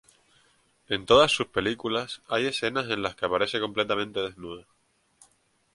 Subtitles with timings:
[0.89, 4.65] En todas sus películas hay escenas en las que aparece completamente desnuda.